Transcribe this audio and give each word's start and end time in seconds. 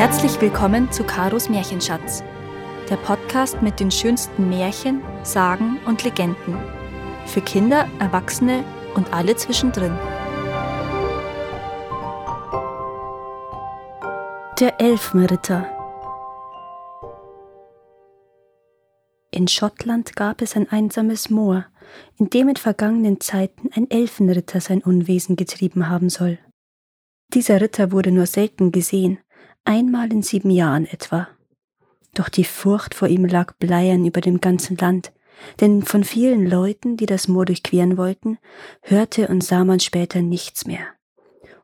Herzlich 0.00 0.40
willkommen 0.40 0.90
zu 0.90 1.04
Karos 1.04 1.50
Märchenschatz, 1.50 2.24
der 2.88 2.96
Podcast 2.96 3.60
mit 3.60 3.80
den 3.80 3.90
schönsten 3.90 4.48
Märchen, 4.48 5.02
Sagen 5.24 5.78
und 5.84 6.04
Legenden. 6.04 6.56
Für 7.26 7.42
Kinder, 7.42 7.86
Erwachsene 7.98 8.64
und 8.94 9.12
alle 9.12 9.36
zwischendrin. 9.36 9.92
Der 14.58 14.80
Elfenritter. 14.80 15.66
In 19.30 19.48
Schottland 19.48 20.16
gab 20.16 20.40
es 20.40 20.56
ein 20.56 20.66
einsames 20.70 21.28
Moor, 21.28 21.66
in 22.16 22.30
dem 22.30 22.48
in 22.48 22.56
vergangenen 22.56 23.20
Zeiten 23.20 23.68
ein 23.74 23.90
Elfenritter 23.90 24.62
sein 24.62 24.80
Unwesen 24.80 25.36
getrieben 25.36 25.90
haben 25.90 26.08
soll. 26.08 26.38
Dieser 27.34 27.60
Ritter 27.60 27.92
wurde 27.92 28.12
nur 28.12 28.24
selten 28.24 28.72
gesehen, 28.72 29.18
einmal 29.64 30.12
in 30.12 30.22
sieben 30.22 30.50
Jahren 30.50 30.86
etwa. 30.86 31.28
Doch 32.14 32.28
die 32.28 32.44
Furcht 32.44 32.94
vor 32.94 33.08
ihm 33.08 33.24
lag 33.24 33.54
bleiern 33.54 34.04
über 34.04 34.20
dem 34.20 34.40
ganzen 34.40 34.76
Land, 34.76 35.12
denn 35.60 35.82
von 35.82 36.04
vielen 36.04 36.46
Leuten, 36.46 36.96
die 36.96 37.06
das 37.06 37.28
Moor 37.28 37.46
durchqueren 37.46 37.96
wollten, 37.96 38.38
hörte 38.82 39.28
und 39.28 39.42
sah 39.42 39.64
man 39.64 39.80
später 39.80 40.22
nichts 40.22 40.66
mehr. 40.66 40.86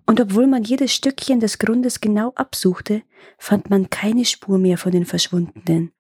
Und 0.06 0.20
obwohl 0.20 0.46
man 0.46 0.62
jedes 0.62 0.94
Stückchen 0.94 1.40
des 1.40 1.58
Grundes 1.58 2.00
genau 2.00 2.32
absuchte, 2.36 3.02
fand 3.38 3.70
man 3.70 3.90
keine 3.90 4.24
Spur 4.24 4.58
mehr 4.58 4.78
von 4.78 4.92
den 4.92 5.04
Verschwundenen, 5.04 5.92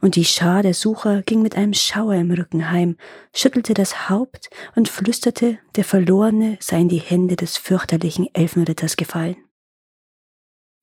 und 0.00 0.16
die 0.16 0.24
Schar 0.24 0.62
der 0.62 0.74
Sucher 0.74 1.22
ging 1.22 1.42
mit 1.42 1.56
einem 1.56 1.74
Schauer 1.74 2.14
im 2.14 2.30
Rücken 2.30 2.70
heim, 2.70 2.96
schüttelte 3.34 3.74
das 3.74 4.08
Haupt 4.08 4.50
und 4.74 4.88
flüsterte, 4.88 5.58
der 5.76 5.84
Verlorene 5.84 6.56
sei 6.60 6.80
in 6.80 6.88
die 6.88 6.98
Hände 6.98 7.36
des 7.36 7.56
fürchterlichen 7.56 8.28
Elfenritters 8.34 8.96
gefallen. 8.96 9.36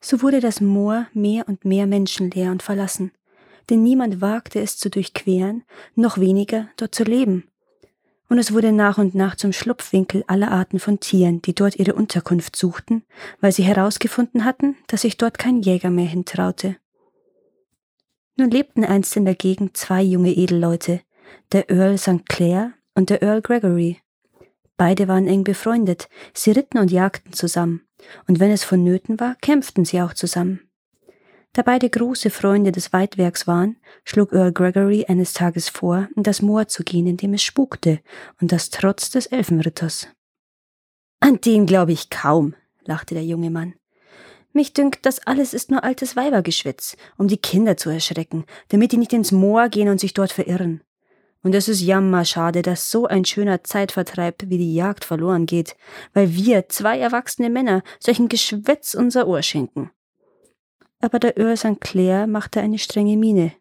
So 0.07 0.21
wurde 0.21 0.39
das 0.39 0.61
Moor 0.61 1.07
mehr 1.15 1.47
und 1.47 1.65
mehr 1.65 1.87
menschenleer 1.87 2.51
und 2.51 2.61
verlassen, 2.61 3.11
denn 3.71 3.81
niemand 3.81 4.21
wagte 4.21 4.59
es 4.59 4.77
zu 4.77 4.91
durchqueren, 4.91 5.63
noch 5.95 6.19
weniger 6.19 6.69
dort 6.77 6.93
zu 6.93 7.03
leben. 7.03 7.47
Und 8.29 8.37
es 8.37 8.53
wurde 8.53 8.71
nach 8.71 8.99
und 8.99 9.15
nach 9.15 9.35
zum 9.35 9.51
Schlupfwinkel 9.51 10.23
aller 10.27 10.51
Arten 10.51 10.77
von 10.77 10.99
Tieren, 10.99 11.41
die 11.41 11.55
dort 11.55 11.77
ihre 11.77 11.95
Unterkunft 11.95 12.55
suchten, 12.55 13.01
weil 13.41 13.51
sie 13.51 13.63
herausgefunden 13.63 14.45
hatten, 14.45 14.75
dass 14.85 15.01
sich 15.01 15.17
dort 15.17 15.39
kein 15.39 15.63
Jäger 15.63 15.89
mehr 15.89 16.05
hintraute. 16.05 16.75
Nun 18.37 18.51
lebten 18.51 18.85
einst 18.85 19.17
in 19.17 19.25
der 19.25 19.33
Gegend 19.33 19.75
zwei 19.75 20.03
junge 20.03 20.33
Edelleute, 20.33 21.01
der 21.51 21.71
Earl 21.71 21.97
St. 21.97 22.29
Clair 22.29 22.73
und 22.93 23.09
der 23.09 23.23
Earl 23.23 23.41
Gregory. 23.41 23.97
Beide 24.77 25.07
waren 25.07 25.25
eng 25.25 25.43
befreundet, 25.43 26.09
sie 26.35 26.51
ritten 26.51 26.77
und 26.77 26.91
jagten 26.91 27.33
zusammen, 27.33 27.81
und 28.27 28.39
wenn 28.39 28.51
es 28.51 28.63
vonnöten 28.63 29.19
war, 29.19 29.35
kämpften 29.41 29.85
sie 29.85 30.01
auch 30.01 30.13
zusammen. 30.13 30.61
Da 31.53 31.61
beide 31.61 31.89
große 31.89 32.31
Freunde 32.31 32.73
des 32.73 32.91
Weitwerks 32.91 33.47
waren, 33.47 33.77
schlug 34.03 34.33
Earl 34.33 34.51
Gregory 34.51 35.05
eines 35.07 35.31
Tages 35.31 35.69
vor, 35.69 36.09
in 36.15 36.23
das 36.23 36.41
Moor 36.41 36.67
zu 36.67 36.83
gehen, 36.83 37.07
in 37.07 37.15
dem 37.15 37.33
es 37.33 37.43
spukte, 37.43 38.01
und 38.41 38.51
das 38.51 38.69
trotz 38.69 39.09
des 39.09 39.27
Elfenritters. 39.27 40.09
An 41.21 41.39
den 41.39 41.65
glaube 41.65 41.93
ich 41.93 42.09
kaum, 42.09 42.55
lachte 42.83 43.15
der 43.15 43.23
junge 43.23 43.49
Mann. 43.49 43.73
Mich 44.51 44.73
dünkt, 44.73 45.05
das 45.05 45.25
alles 45.25 45.53
ist 45.53 45.71
nur 45.71 45.83
altes 45.83 46.15
Weibergeschwätz, 46.15 46.97
um 47.17 47.27
die 47.27 47.37
Kinder 47.37 47.77
zu 47.77 47.89
erschrecken, 47.89 48.45
damit 48.67 48.91
die 48.91 48.97
nicht 48.97 49.13
ins 49.13 49.31
Moor 49.31 49.69
gehen 49.69 49.89
und 49.89 49.99
sich 49.99 50.13
dort 50.13 50.31
verirren. 50.31 50.81
Und 51.45 51.53
es 51.53 51.67
ist 51.67 51.81
jammerschade, 51.81 52.63
dass 52.63 52.89
so 52.89 53.05
ein 53.05 53.23
schöner 53.23 53.63
Zeitvertreib 53.63 54.45
wie 54.47 54.57
die 54.57 54.73
Jagd 54.73 55.05
verloren 55.05 55.45
geht, 55.45 55.75
weil 56.15 56.33
wir, 56.33 56.69
zwei 56.69 56.97
erwachsene 56.97 57.51
Männer, 57.51 57.83
solchen 57.99 58.29
Geschwätz 58.29 58.95
unser 58.95 59.27
Ohr 59.27 59.43
schenken. 59.43 59.91
Aber 61.01 61.19
der 61.19 61.37
Earl 61.37 61.55
St. 61.55 61.79
Clair 61.79 62.25
machte 62.25 62.61
eine 62.61 62.79
strenge 62.79 63.15
Miene. 63.15 63.51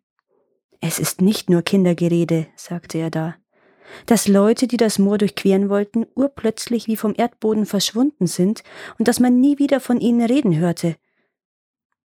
Es 0.81 0.99
ist 0.99 1.21
nicht 1.21 1.51
nur 1.51 1.61
Kindergerede, 1.61 2.47
sagte 2.57 2.97
er 2.97 3.11
da 3.11 3.37
dass 4.07 4.27
Leute, 4.27 4.67
die 4.67 4.77
das 4.77 4.99
Moor 4.99 5.19
durchqueren 5.19 5.69
wollten, 5.69 6.07
urplötzlich 6.15 6.87
wie 6.89 6.97
vom 6.97 7.15
Erdboden 7.17 7.67
verschwunden 7.67 8.27
sind 8.27 8.65
und 8.99 9.07
dass 9.07 9.21
man 9.21 9.41
nie 9.41 9.59
wieder 9.59 9.79
von 9.79 10.01
ihnen 10.01 10.25
reden 10.25 10.57
hörte. 10.57 10.97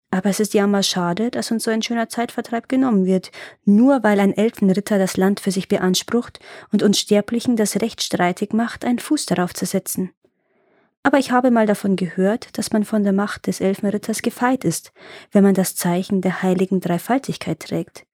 Aber 0.09 0.29
es 0.29 0.39
ist 0.39 0.53
ja 0.53 0.65
mal 0.67 0.83
schade, 0.83 1.31
dass 1.31 1.51
uns 1.51 1.65
so 1.65 1.71
ein 1.71 1.81
schöner 1.81 2.07
Zeitvertreib 2.07 2.69
genommen 2.69 3.05
wird, 3.05 3.31
nur 3.65 4.03
weil 4.03 4.19
ein 4.19 4.35
Elfenritter 4.35 4.97
das 4.97 5.17
Land 5.17 5.41
für 5.41 5.51
sich 5.51 5.67
beansprucht 5.67 6.39
und 6.71 6.81
uns 6.81 6.99
Sterblichen 6.99 7.57
das 7.57 7.81
Recht 7.81 8.01
streitig 8.01 8.53
macht, 8.53 8.85
einen 8.85 8.99
Fuß 8.99 9.25
darauf 9.25 9.53
zu 9.53 9.65
setzen. 9.65 10.11
Aber 11.03 11.19
ich 11.19 11.31
habe 11.31 11.51
mal 11.51 11.65
davon 11.65 11.95
gehört, 11.95 12.57
dass 12.57 12.71
man 12.71 12.83
von 12.83 13.03
der 13.03 13.13
Macht 13.13 13.47
des 13.47 13.61
Elfenritters 13.61 14.21
gefeit 14.21 14.63
ist, 14.63 14.91
wenn 15.31 15.43
man 15.43 15.53
das 15.53 15.75
Zeichen 15.75 16.21
der 16.21 16.41
heiligen 16.41 16.79
Dreifaltigkeit 16.79 17.59
trägt. 17.59 18.05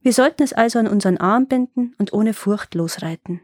Wir 0.00 0.12
sollten 0.12 0.42
es 0.42 0.52
also 0.52 0.78
an 0.78 0.88
unseren 0.88 1.18
Arm 1.18 1.46
binden 1.46 1.94
und 1.98 2.12
ohne 2.12 2.34
Furcht 2.34 2.74
losreiten. 2.74 3.40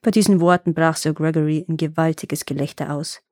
Bei 0.00 0.12
diesen 0.12 0.40
Worten 0.40 0.74
brach 0.74 0.96
Sir 0.96 1.14
Gregory 1.14 1.64
in 1.66 1.76
gewaltiges 1.76 2.44
Gelächter 2.44 2.92
aus. 2.92 3.22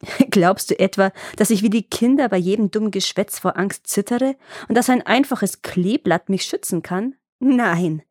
Glaubst 0.30 0.70
du 0.70 0.78
etwa, 0.78 1.12
dass 1.36 1.50
ich 1.50 1.62
wie 1.62 1.70
die 1.70 1.82
Kinder 1.82 2.28
bei 2.28 2.36
jedem 2.36 2.70
dummen 2.70 2.90
Geschwätz 2.90 3.38
vor 3.38 3.56
Angst 3.56 3.86
zittere 3.86 4.36
und 4.68 4.76
dass 4.76 4.90
ein 4.90 5.02
einfaches 5.02 5.62
Kleeblatt 5.62 6.28
mich 6.28 6.44
schützen 6.44 6.82
kann? 6.82 7.14
Nein. 7.40 8.02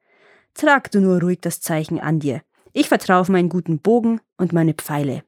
Trag 0.54 0.92
du 0.92 1.00
nur 1.00 1.22
ruhig 1.22 1.40
das 1.42 1.62
Zeichen 1.62 2.00
an 2.00 2.20
dir. 2.20 2.42
Ich 2.74 2.90
vertraue 2.90 3.22
auf 3.22 3.30
meinen 3.30 3.50
guten 3.50 3.80
Bogen 3.80 4.22
und 4.38 4.54
meine 4.54 4.74
Pfeile. 4.74 5.24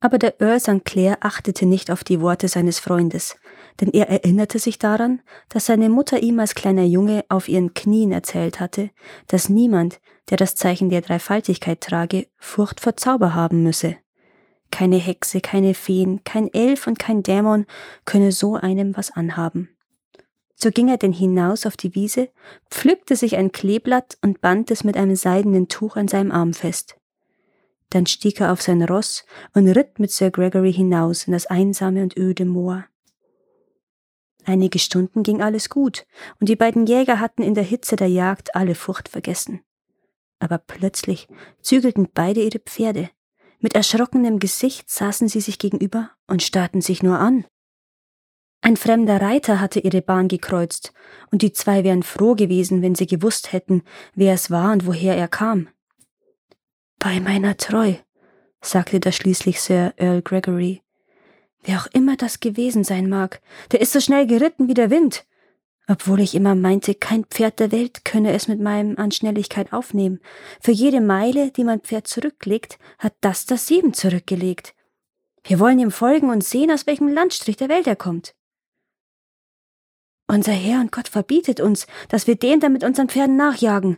Aber 0.00 0.18
der 0.18 0.40
Earl 0.40 0.60
St. 0.60 0.84
Clair 0.84 1.18
achtete 1.20 1.66
nicht 1.66 1.90
auf 1.90 2.04
die 2.04 2.20
Worte 2.20 2.46
seines 2.46 2.78
Freundes, 2.78 3.36
denn 3.80 3.90
er 3.90 4.08
erinnerte 4.08 4.60
sich 4.60 4.78
daran, 4.78 5.22
dass 5.48 5.66
seine 5.66 5.88
Mutter 5.88 6.22
ihm 6.22 6.38
als 6.38 6.54
kleiner 6.54 6.84
Junge 6.84 7.24
auf 7.28 7.48
ihren 7.48 7.74
Knien 7.74 8.12
erzählt 8.12 8.60
hatte, 8.60 8.90
dass 9.26 9.48
niemand, 9.48 10.00
der 10.30 10.36
das 10.36 10.54
Zeichen 10.54 10.88
der 10.88 11.00
Dreifaltigkeit 11.00 11.80
trage, 11.80 12.28
Furcht 12.36 12.80
vor 12.80 12.96
Zauber 12.96 13.34
haben 13.34 13.64
müsse. 13.64 13.96
Keine 14.70 14.96
Hexe, 14.96 15.40
keine 15.40 15.74
Feen, 15.74 16.22
kein 16.24 16.52
Elf 16.52 16.86
und 16.86 16.98
kein 16.98 17.22
Dämon 17.22 17.66
könne 18.04 18.32
so 18.32 18.54
einem 18.54 18.96
was 18.96 19.10
anhaben. 19.10 19.70
So 20.54 20.70
ging 20.70 20.88
er 20.88 20.98
denn 20.98 21.12
hinaus 21.12 21.66
auf 21.66 21.76
die 21.76 21.94
Wiese, 21.94 22.30
pflückte 22.70 23.14
sich 23.14 23.36
ein 23.36 23.52
Kleeblatt 23.52 24.18
und 24.22 24.40
band 24.40 24.70
es 24.70 24.82
mit 24.82 24.96
einem 24.96 25.14
seidenen 25.14 25.68
Tuch 25.68 25.96
an 25.96 26.08
seinem 26.08 26.32
Arm 26.32 26.52
fest. 26.52 26.96
Dann 27.90 28.06
stieg 28.06 28.40
er 28.40 28.52
auf 28.52 28.60
sein 28.60 28.82
Ross 28.82 29.24
und 29.54 29.68
ritt 29.68 29.98
mit 29.98 30.10
Sir 30.10 30.30
Gregory 30.30 30.72
hinaus 30.72 31.26
in 31.26 31.32
das 31.32 31.46
einsame 31.46 32.02
und 32.02 32.16
öde 32.16 32.44
Moor. 32.44 32.84
Einige 34.44 34.78
Stunden 34.78 35.22
ging 35.22 35.42
alles 35.42 35.68
gut, 35.68 36.06
und 36.40 36.48
die 36.48 36.56
beiden 36.56 36.86
Jäger 36.86 37.20
hatten 37.20 37.42
in 37.42 37.54
der 37.54 37.64
Hitze 37.64 37.96
der 37.96 38.08
Jagd 38.08 38.54
alle 38.54 38.74
Furcht 38.74 39.08
vergessen. 39.08 39.60
Aber 40.38 40.58
plötzlich 40.58 41.28
zügelten 41.60 42.08
beide 42.12 42.42
ihre 42.42 42.58
Pferde. 42.58 43.10
Mit 43.60 43.74
erschrockenem 43.74 44.38
Gesicht 44.38 44.88
saßen 44.88 45.28
sie 45.28 45.40
sich 45.40 45.58
gegenüber 45.58 46.10
und 46.26 46.42
starrten 46.42 46.80
sich 46.80 47.02
nur 47.02 47.18
an. 47.18 47.44
Ein 48.60 48.76
fremder 48.76 49.20
Reiter 49.20 49.60
hatte 49.60 49.80
ihre 49.80 50.02
Bahn 50.02 50.28
gekreuzt, 50.28 50.92
und 51.30 51.42
die 51.42 51.52
zwei 51.52 51.84
wären 51.84 52.02
froh 52.02 52.34
gewesen, 52.34 52.82
wenn 52.82 52.94
sie 52.94 53.06
gewusst 53.06 53.52
hätten, 53.52 53.82
wer 54.14 54.34
es 54.34 54.50
war 54.50 54.72
und 54.72 54.86
woher 54.86 55.16
er 55.16 55.28
kam. 55.28 55.68
Bei 56.98 57.20
meiner 57.20 57.56
Treu, 57.56 57.94
sagte 58.60 58.98
da 59.00 59.12
schließlich 59.12 59.60
Sir 59.60 59.94
Earl 59.96 60.22
Gregory. 60.22 60.82
Wer 61.62 61.78
auch 61.78 61.86
immer 61.92 62.16
das 62.16 62.40
gewesen 62.40 62.84
sein 62.84 63.08
mag, 63.08 63.40
der 63.70 63.80
ist 63.80 63.92
so 63.92 64.00
schnell 64.00 64.26
geritten 64.26 64.68
wie 64.68 64.74
der 64.74 64.90
Wind. 64.90 65.24
Obwohl 65.90 66.20
ich 66.20 66.34
immer 66.34 66.54
meinte, 66.54 66.94
kein 66.94 67.24
Pferd 67.24 67.58
der 67.60 67.72
Welt 67.72 68.04
könne 68.04 68.34
es 68.34 68.46
mit 68.46 68.60
meinem 68.60 68.98
an 68.98 69.10
Schnelligkeit 69.10 69.72
aufnehmen. 69.72 70.20
Für 70.60 70.70
jede 70.70 71.00
Meile, 71.00 71.50
die 71.50 71.64
mein 71.64 71.80
Pferd 71.80 72.06
zurücklegt, 72.06 72.78
hat 72.98 73.14
das 73.22 73.46
das 73.46 73.66
sieben 73.66 73.94
zurückgelegt. 73.94 74.74
Wir 75.44 75.58
wollen 75.58 75.78
ihm 75.78 75.90
folgen 75.90 76.28
und 76.28 76.44
sehen, 76.44 76.70
aus 76.70 76.86
welchem 76.86 77.08
Landstrich 77.08 77.56
der 77.56 77.70
Welt 77.70 77.86
er 77.86 77.96
kommt. 77.96 78.34
Unser 80.26 80.52
Herr 80.52 80.80
und 80.80 80.92
Gott 80.92 81.08
verbietet 81.08 81.58
uns, 81.58 81.86
dass 82.10 82.26
wir 82.26 82.36
dem 82.36 82.60
da 82.60 82.68
mit 82.68 82.84
unseren 82.84 83.08
Pferden 83.08 83.36
nachjagen, 83.36 83.96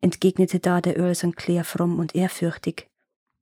entgegnete 0.00 0.58
da 0.58 0.80
der 0.80 0.96
Earl 0.96 1.14
St. 1.14 1.36
Clair 1.36 1.62
fromm 1.62 2.00
und 2.00 2.16
ehrfürchtig. 2.16 2.90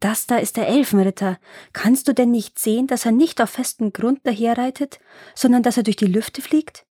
Das 0.01 0.27
da 0.27 0.37
ist 0.37 0.59
der 0.59 0.69
Elfenritter. 0.69 1.39
Kannst 1.73 2.09
du 2.09 2.13
denn 2.13 2.31
nicht 2.31 2.59
sehen, 2.59 2.87
dass 2.87 3.07
er 3.07 3.13
nicht 3.13 3.41
auf 3.41 3.49
festem 3.49 3.95
Grund 3.95 4.21
daherreitet, 4.27 4.99
sondern 5.35 5.63
dass 5.63 5.79
er 5.79 5.83
durch 5.83 5.97
die 5.97 6.07
Lüfte 6.07 6.43
fliegt? 6.43 6.87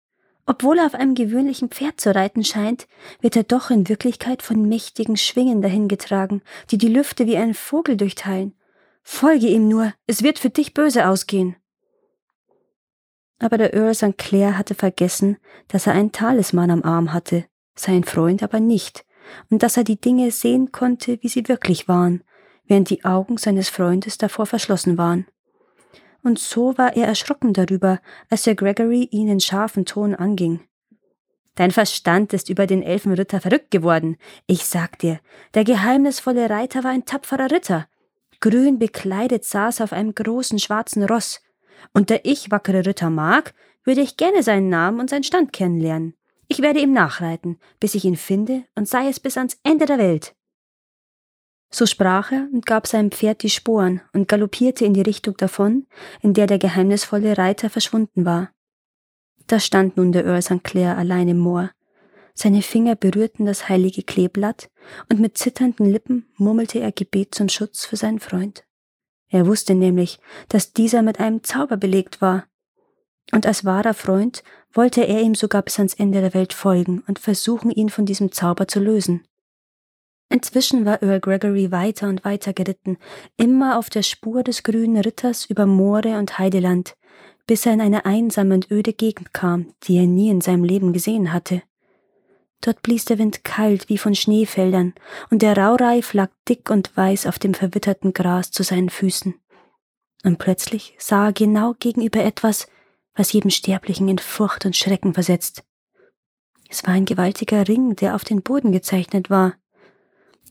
Obwohl 0.49 0.79
er 0.79 0.87
auf 0.87 0.95
einem 0.95 1.13
gewöhnlichen 1.13 1.69
Pferd 1.69 2.01
zu 2.01 2.15
reiten 2.15 2.43
scheint, 2.43 2.87
wird 3.21 3.35
er 3.35 3.43
doch 3.43 3.69
in 3.69 3.87
Wirklichkeit 3.87 4.41
von 4.41 4.67
mächtigen 4.67 5.15
Schwingen 5.15 5.61
dahingetragen, 5.61 6.41
die 6.71 6.79
die 6.79 6.87
Lüfte 6.87 7.27
wie 7.27 7.37
ein 7.37 7.53
Vogel 7.53 7.97
durchteilen. 7.97 8.55
Folge 9.03 9.45
ihm 9.45 9.67
nur, 9.67 9.93
es 10.07 10.23
wird 10.23 10.39
für 10.39 10.49
dich 10.49 10.73
böse 10.73 11.07
ausgehen. 11.07 11.55
Aber 13.37 13.59
der 13.59 13.75
Earl 13.75 13.93
St. 13.93 14.17
Clair 14.17 14.57
hatte 14.57 14.73
vergessen, 14.73 15.37
dass 15.67 15.85
er 15.85 15.93
einen 15.93 16.11
Talisman 16.11 16.71
am 16.71 16.81
Arm 16.81 17.13
hatte, 17.13 17.45
sein 17.75 18.03
Freund 18.03 18.41
aber 18.41 18.59
nicht, 18.59 19.05
und 19.51 19.61
dass 19.61 19.77
er 19.77 19.83
die 19.83 20.01
Dinge 20.01 20.31
sehen 20.31 20.71
konnte, 20.71 21.19
wie 21.21 21.29
sie 21.29 21.47
wirklich 21.47 21.87
waren, 21.87 22.23
während 22.65 22.89
die 22.89 23.05
Augen 23.05 23.37
seines 23.37 23.69
Freundes 23.69 24.17
davor 24.17 24.47
verschlossen 24.47 24.97
waren. 24.97 25.27
Und 26.23 26.39
so 26.39 26.77
war 26.77 26.95
er 26.95 27.07
erschrocken 27.07 27.53
darüber, 27.53 27.99
als 28.29 28.43
Sir 28.43 28.55
Gregory 28.55 29.07
ihn 29.11 29.27
in 29.27 29.39
scharfen 29.39 29.85
Ton 29.85 30.15
anging. 30.15 30.61
Dein 31.55 31.71
Verstand 31.71 32.31
ist 32.33 32.49
über 32.49 32.67
den 32.67 32.83
Elfenritter 32.83 33.41
verrückt 33.41 33.71
geworden. 33.71 34.17
Ich 34.47 34.65
sag 34.65 34.97
dir, 34.99 35.19
der 35.55 35.65
geheimnisvolle 35.65 36.49
Reiter 36.49 36.83
war 36.83 36.91
ein 36.91 37.05
tapferer 37.05 37.51
Ritter. 37.51 37.87
Grün 38.39 38.79
bekleidet 38.79 39.43
saß 39.43 39.81
auf 39.81 39.91
einem 39.91 40.15
großen 40.15 40.59
schwarzen 40.59 41.03
Ross. 41.03 41.41
Und 41.93 42.09
da 42.09 42.15
ich 42.23 42.51
wackere 42.51 42.85
Ritter 42.85 43.09
mag, 43.09 43.53
würde 43.83 44.01
ich 44.01 44.15
gerne 44.15 44.43
seinen 44.43 44.69
Namen 44.69 44.99
und 44.99 45.09
seinen 45.09 45.23
Stand 45.23 45.51
kennenlernen. 45.51 46.13
Ich 46.47 46.61
werde 46.61 46.79
ihm 46.79 46.93
nachreiten, 46.93 47.59
bis 47.79 47.93
ich 47.93 48.05
ihn 48.05 48.15
finde, 48.15 48.63
und 48.75 48.87
sei 48.87 49.07
es 49.07 49.19
bis 49.19 49.37
ans 49.37 49.57
Ende 49.63 49.85
der 49.85 49.97
Welt. 49.97 50.35
So 51.71 51.85
sprach 51.85 52.31
er 52.31 52.47
und 52.51 52.65
gab 52.65 52.87
seinem 52.87 53.11
Pferd 53.11 53.43
die 53.43 53.49
Sporen 53.49 54.01
und 54.13 54.27
galoppierte 54.27 54.85
in 54.85 54.93
die 54.93 55.01
Richtung 55.01 55.37
davon, 55.37 55.85
in 56.21 56.33
der 56.33 56.47
der 56.47 56.57
geheimnisvolle 56.57 57.37
Reiter 57.37 57.69
verschwunden 57.69 58.25
war. 58.25 58.51
Da 59.47 59.59
stand 59.59 59.97
nun 59.97 60.11
der 60.11 60.25
Earl 60.25 60.41
St. 60.41 60.63
Clair 60.63 60.97
allein 60.97 61.27
im 61.27 61.37
Moor. 61.37 61.71
Seine 62.33 62.61
Finger 62.61 62.95
berührten 62.95 63.45
das 63.45 63.67
heilige 63.67 64.03
Kleeblatt, 64.03 64.69
und 65.09 65.19
mit 65.19 65.37
zitternden 65.37 65.85
Lippen 65.85 66.27
murmelte 66.37 66.79
er 66.79 66.91
Gebet 66.91 67.35
zum 67.35 67.49
Schutz 67.49 67.85
für 67.85 67.97
seinen 67.97 68.19
Freund. 68.19 68.63
Er 69.27 69.45
wusste 69.45 69.75
nämlich, 69.75 70.19
dass 70.47 70.73
dieser 70.73 71.01
mit 71.01 71.19
einem 71.19 71.43
Zauber 71.43 71.77
belegt 71.77 72.21
war, 72.21 72.45
und 73.31 73.45
als 73.45 73.65
wahrer 73.65 73.93
Freund 73.93 74.43
wollte 74.73 75.01
er 75.01 75.21
ihm 75.21 75.35
sogar 75.35 75.61
bis 75.61 75.77
ans 75.77 75.93
Ende 75.93 76.21
der 76.21 76.33
Welt 76.33 76.53
folgen 76.53 77.03
und 77.07 77.19
versuchen, 77.19 77.69
ihn 77.71 77.89
von 77.89 78.05
diesem 78.05 78.31
Zauber 78.31 78.67
zu 78.67 78.79
lösen. 78.79 79.23
Inzwischen 80.29 80.85
war 80.85 81.01
Earl 81.01 81.19
Gregory 81.19 81.71
weiter 81.71 82.07
und 82.07 82.23
weiter 82.23 82.53
geritten, 82.53 82.97
immer 83.35 83.79
auf 83.79 83.89
der 83.89 84.03
Spur 84.03 84.43
des 84.43 84.61
grünen 84.63 84.97
Ritters 84.97 85.45
über 85.45 85.65
Moore 85.65 86.19
und 86.19 86.37
Heideland, 86.37 86.95
bis 87.47 87.65
er 87.65 87.73
in 87.73 87.81
eine 87.81 88.05
einsame 88.05 88.53
und 88.53 88.69
öde 88.69 88.93
Gegend 88.93 89.33
kam, 89.33 89.73
die 89.83 89.97
er 89.97 90.05
nie 90.05 90.29
in 90.29 90.41
seinem 90.41 90.63
Leben 90.63 90.93
gesehen 90.93 91.33
hatte. 91.33 91.63
Dort 92.61 92.83
blies 92.83 93.05
der 93.05 93.17
Wind 93.17 93.43
kalt 93.43 93.89
wie 93.89 93.97
von 93.97 94.13
Schneefeldern, 94.13 94.93
und 95.31 95.41
der 95.41 95.57
Raureif 95.57 96.13
lag 96.13 96.29
dick 96.47 96.69
und 96.69 96.95
weiß 96.95 97.25
auf 97.25 97.39
dem 97.39 97.53
verwitterten 97.53 98.13
Gras 98.13 98.51
zu 98.51 98.63
seinen 98.63 98.89
Füßen. 98.89 99.33
Und 100.23 100.37
plötzlich 100.37 100.95
sah 100.99 101.27
er 101.27 101.33
genau 101.33 101.73
gegenüber 101.79 102.23
etwas, 102.23 102.67
was 103.15 103.31
jedem 103.31 103.49
Sterblichen 103.49 104.07
in 104.09 104.17
Furcht 104.19 104.65
und 104.65 104.75
Schrecken 104.75 105.13
versetzt. 105.13 105.63
Es 106.69 106.85
war 106.85 106.93
ein 106.93 107.05
gewaltiger 107.05 107.67
Ring, 107.67 107.95
der 107.95 108.13
auf 108.13 108.23
den 108.23 108.43
Boden 108.43 108.71
gezeichnet 108.71 109.29
war. 109.29 109.55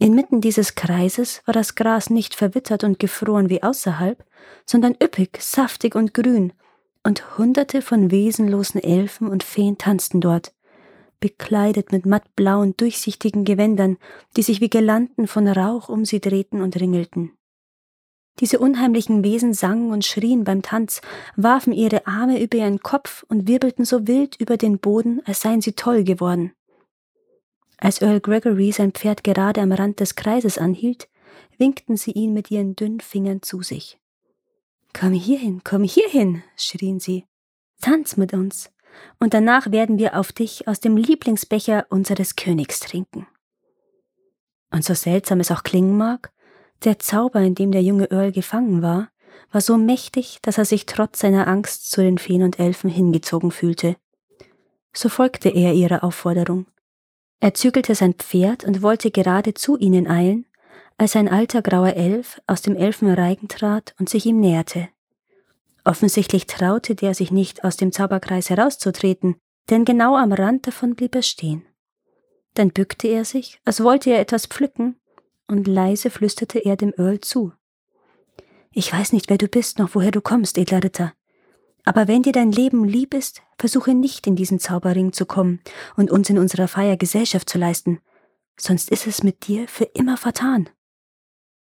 Inmitten 0.01 0.39
dieses 0.39 0.75
Kreises 0.75 1.41
war 1.45 1.53
das 1.53 1.75
Gras 1.75 2.09
nicht 2.09 2.33
verwittert 2.33 2.85
und 2.85 2.99
gefroren 2.99 3.49
wie 3.49 3.61
außerhalb, 3.61 4.23
sondern 4.65 4.95
üppig, 5.03 5.37
saftig 5.41 5.93
und 5.93 6.13
grün, 6.13 6.53
und 7.03 7.37
hunderte 7.37 7.81
von 7.81 8.09
wesenlosen 8.09 8.81
Elfen 8.81 9.27
und 9.27 9.43
Feen 9.43 9.77
tanzten 9.77 10.21
dort, 10.21 10.53
bekleidet 11.19 11.91
mit 11.91 12.05
mattblauen, 12.05 12.77
durchsichtigen 12.77 13.43
Gewändern, 13.43 13.97
die 14.37 14.41
sich 14.41 14.61
wie 14.61 14.69
Girlanden 14.69 15.27
von 15.27 15.47
Rauch 15.47 15.89
um 15.89 16.05
sie 16.05 16.21
drehten 16.21 16.61
und 16.61 16.79
ringelten. 16.79 17.33
Diese 18.39 18.59
unheimlichen 18.59 19.21
Wesen 19.25 19.53
sangen 19.53 19.91
und 19.91 20.05
schrien 20.05 20.45
beim 20.45 20.61
Tanz, 20.61 21.01
warfen 21.35 21.73
ihre 21.73 22.07
Arme 22.07 22.41
über 22.41 22.57
ihren 22.57 22.79
Kopf 22.79 23.25
und 23.27 23.49
wirbelten 23.49 23.83
so 23.83 24.07
wild 24.07 24.37
über 24.39 24.55
den 24.55 24.79
Boden, 24.79 25.21
als 25.25 25.41
seien 25.41 25.59
sie 25.59 25.73
toll 25.73 26.05
geworden. 26.05 26.53
Als 27.81 28.01
Earl 28.01 28.19
Gregory 28.19 28.71
sein 28.71 28.91
Pferd 28.91 29.23
gerade 29.23 29.61
am 29.61 29.71
Rand 29.71 29.99
des 29.99 30.15
Kreises 30.15 30.57
anhielt, 30.57 31.07
winkten 31.57 31.97
sie 31.97 32.11
ihn 32.11 32.33
mit 32.33 32.51
ihren 32.51 32.75
dünnen 32.75 32.99
Fingern 32.99 33.41
zu 33.41 33.61
sich. 33.61 33.99
Komm 34.93 35.13
hierhin, 35.13 35.61
komm 35.63 35.83
hierhin, 35.83 36.43
schrien 36.57 36.99
sie. 36.99 37.25
Tanz 37.81 38.17
mit 38.17 38.33
uns, 38.33 38.71
und 39.19 39.33
danach 39.33 39.71
werden 39.71 39.97
wir 39.97 40.17
auf 40.19 40.33
dich 40.33 40.67
aus 40.67 40.79
dem 40.79 40.97
Lieblingsbecher 40.97 41.85
unseres 41.89 42.35
Königs 42.35 42.79
trinken. 42.79 43.27
Und 44.71 44.83
so 44.83 44.93
seltsam 44.93 45.39
es 45.39 45.51
auch 45.51 45.63
klingen 45.63 45.97
mag, 45.97 46.31
der 46.83 46.99
Zauber, 46.99 47.41
in 47.41 47.55
dem 47.55 47.71
der 47.71 47.81
junge 47.81 48.11
Earl 48.11 48.31
gefangen 48.31 48.81
war, 48.81 49.09
war 49.51 49.61
so 49.61 49.77
mächtig, 49.77 50.39
dass 50.41 50.57
er 50.57 50.65
sich 50.65 50.85
trotz 50.85 51.19
seiner 51.19 51.47
Angst 51.47 51.91
zu 51.91 52.01
den 52.01 52.17
Feen 52.17 52.43
und 52.43 52.59
Elfen 52.59 52.89
hingezogen 52.89 53.51
fühlte. 53.51 53.95
So 54.93 55.07
folgte 55.07 55.49
er 55.49 55.73
ihrer 55.73 56.03
Aufforderung 56.03 56.65
er 57.39 57.53
zügelte 57.53 57.95
sein 57.95 58.13
Pferd 58.15 58.63
und 58.63 58.81
wollte 58.81 59.11
gerade 59.11 59.53
zu 59.53 59.77
ihnen 59.77 60.07
eilen, 60.07 60.45
als 60.97 61.15
ein 61.15 61.29
alter 61.29 61.61
grauer 61.61 61.93
Elf 61.93 62.41
aus 62.47 62.61
dem 62.61 62.75
Elfenreigen 62.75 63.47
trat 63.47 63.95
und 63.99 64.09
sich 64.09 64.25
ihm 64.25 64.39
näherte. 64.39 64.89
Offensichtlich 65.85 66.45
traute 66.45 66.95
der 66.95 67.13
sich 67.13 67.31
nicht, 67.31 67.63
aus 67.63 67.77
dem 67.77 67.91
Zauberkreis 67.91 68.49
herauszutreten, 68.49 69.37
denn 69.69 69.85
genau 69.85 70.17
am 70.17 70.33
Rand 70.33 70.67
davon 70.67 70.95
blieb 70.95 71.15
er 71.15 71.23
stehen. 71.23 71.65
Dann 72.53 72.71
bückte 72.71 73.07
er 73.07 73.23
sich, 73.23 73.61
als 73.63 73.83
wollte 73.83 74.09
er 74.09 74.19
etwas 74.19 74.45
pflücken, 74.45 74.99
und 75.47 75.67
leise 75.67 76.09
flüsterte 76.09 76.59
er 76.59 76.75
dem 76.75 76.93
Earl 76.97 77.21
zu. 77.21 77.53
Ich 78.71 78.91
weiß 78.91 79.13
nicht, 79.13 79.29
wer 79.29 79.37
du 79.37 79.47
bist, 79.47 79.79
noch 79.79 79.95
woher 79.95 80.11
du 80.11 80.21
kommst, 80.21 80.57
edler 80.57 80.83
Ritter. 80.83 81.13
Aber 81.85 82.07
wenn 82.07 82.21
dir 82.21 82.33
dein 82.33 82.51
Leben 82.51 82.83
lieb 82.83 83.13
ist, 83.13 83.41
versuche 83.59 83.93
nicht 83.93 84.25
in 84.25 84.35
diesen 84.35 84.59
Zauberring 84.59 85.13
zu 85.13 85.25
kommen 85.25 85.61
und 85.95 86.09
uns 86.09 86.29
in 86.29 86.39
unserer 86.39 86.67
Feier 86.67 86.97
Gesellschaft 86.97 87.49
zu 87.49 87.57
leisten, 87.57 87.99
sonst 88.57 88.89
ist 88.89 89.05
es 89.05 89.21
mit 89.21 89.47
dir 89.47 89.67
für 89.67 89.83
immer 89.83 90.17
vertan. 90.17 90.69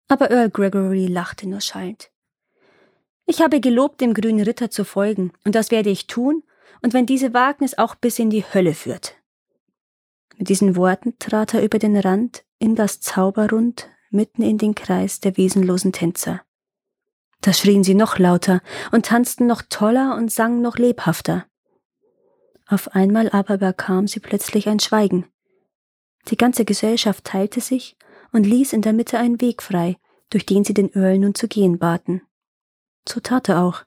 Aber 0.07 0.29
Earl 0.31 0.49
Gregory 0.49 1.07
lachte 1.07 1.47
nur 1.47 1.61
schallend. 1.61 2.11
Ich 3.25 3.41
habe 3.41 3.59
gelobt, 3.59 4.01
dem 4.01 4.13
grünen 4.13 4.43
Ritter 4.43 4.69
zu 4.69 4.83
folgen, 4.83 5.31
und 5.45 5.55
das 5.55 5.71
werde 5.71 5.89
ich 5.89 6.07
tun, 6.07 6.43
und 6.81 6.93
wenn 6.93 7.05
diese 7.05 7.33
Wagnis 7.33 7.77
auch 7.77 7.95
bis 7.95 8.19
in 8.19 8.29
die 8.29 8.43
Hölle 8.43 8.73
führt. 8.73 9.15
Mit 10.37 10.49
diesen 10.49 10.75
Worten 10.75 11.17
trat 11.17 11.53
er 11.53 11.63
über 11.63 11.79
den 11.79 11.95
Rand 11.97 12.43
in 12.59 12.75
das 12.75 12.99
Zauberrund 12.99 13.89
mitten 14.11 14.43
in 14.43 14.57
den 14.57 14.75
Kreis 14.75 15.19
der 15.19 15.37
wesenlosen 15.37 15.91
Tänzer. 15.91 16.41
Da 17.41 17.53
schrien 17.53 17.83
sie 17.83 17.95
noch 17.95 18.17
lauter 18.17 18.61
und 18.91 19.05
tanzten 19.05 19.47
noch 19.47 19.61
toller 19.61 20.15
und 20.15 20.31
sangen 20.31 20.61
noch 20.61 20.77
lebhafter. 20.77 21.45
Auf 22.67 22.95
einmal 22.95 23.29
aber 23.29 23.55
überkam 23.55 24.07
sie 24.07 24.19
plötzlich 24.19 24.67
ein 24.67 24.79
Schweigen. 24.79 25.27
Die 26.29 26.37
ganze 26.37 26.65
Gesellschaft 26.65 27.23
teilte 27.23 27.61
sich 27.61 27.95
und 28.31 28.45
ließ 28.45 28.73
in 28.73 28.81
der 28.81 28.93
Mitte 28.93 29.19
einen 29.19 29.39
Weg 29.41 29.61
frei, 29.61 29.97
durch 30.29 30.45
den 30.45 30.63
sie 30.63 30.73
den 30.73 30.91
Earl 30.93 31.19
nun 31.19 31.35
zu 31.35 31.47
gehen 31.47 31.77
baten. 31.77 32.21
So 33.07 33.19
tat 33.19 33.49
er 33.49 33.61
auch. 33.61 33.83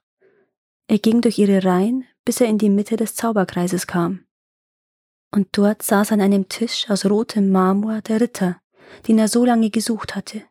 Er 0.87 0.99
ging 0.99 1.21
durch 1.21 1.38
ihre 1.38 1.64
Reihen, 1.64 2.05
bis 2.25 2.41
er 2.41 2.47
in 2.47 2.59
die 2.59 2.71
Mitte 2.71 2.97
des 2.97 3.17
Zauberkreises 3.17 3.87
kam. 3.87 4.25
Und 5.33 5.49
dort 5.52 5.83
saß 5.83 6.12
an 6.12 6.21
einem 6.21 6.49
Tisch 6.49 6.88
aus 6.88 7.05
rotem 7.05 7.50
Marmor 7.50 8.00
der 8.02 8.21
Ritter, 8.21 8.61
den 9.09 9.19
er 9.19 9.29
so 9.29 9.45
lange 9.45 9.71
gesucht 9.71 10.14
hatte. 10.14 10.43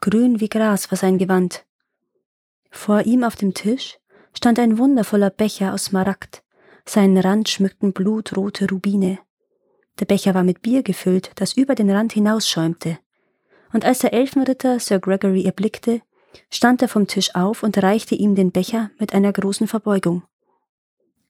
Grün 0.00 0.40
wie 0.40 0.48
Gras 0.48 0.90
war 0.90 0.96
sein 0.96 1.18
Gewand, 1.18 1.66
vor 2.70 3.02
ihm 3.02 3.24
auf 3.24 3.36
dem 3.36 3.54
Tisch 3.54 3.98
stand 4.34 4.58
ein 4.58 4.78
wundervoller 4.78 5.30
Becher 5.30 5.72
aus 5.72 5.86
Smaragd, 5.86 6.42
seinen 6.90 7.18
Rand 7.18 7.48
schmückten 7.48 7.92
blutrote 7.92 8.68
Rubine. 8.68 9.18
Der 10.00 10.04
Becher 10.04 10.34
war 10.34 10.44
mit 10.44 10.62
Bier 10.62 10.82
gefüllt, 10.82 11.32
das 11.36 11.54
über 11.54 11.74
den 11.74 11.90
Rand 11.90 12.12
hinausschäumte. 12.12 12.98
Und 13.72 13.84
als 13.84 13.98
der 13.98 14.12
Elfenritter 14.12 14.78
Sir 14.78 14.98
Gregory 14.98 15.44
erblickte, 15.44 16.00
stand 16.50 16.82
er 16.82 16.88
vom 16.88 17.06
Tisch 17.06 17.34
auf 17.34 17.62
und 17.62 17.82
reichte 17.82 18.14
ihm 18.14 18.34
den 18.34 18.52
Becher 18.52 18.90
mit 18.98 19.12
einer 19.12 19.32
großen 19.32 19.66
Verbeugung. 19.66 20.22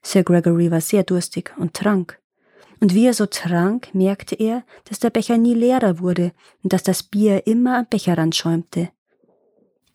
Sir 0.03 0.23
Gregory 0.23 0.71
war 0.71 0.81
sehr 0.81 1.03
durstig 1.03 1.55
und 1.59 1.75
trank. 1.75 2.21
Und 2.81 2.95
wie 2.95 3.07
er 3.07 3.15
so 3.15 3.27
trank, 3.27 3.93
merkte 3.93 4.37
er, 4.37 4.65
dass 4.85 5.01
der 5.01 5.11
Becher 5.11 5.37
nie 5.37 5.55
leerer 5.55 5.99
wurde 5.99 6.33
und 6.63 6.73
dass 6.73 6.85
das 6.85 7.03
Bier 7.03 7.47
immer 7.47 7.79
am 7.79 7.87
Becherrand 7.89 8.37
schäumte 8.37 8.91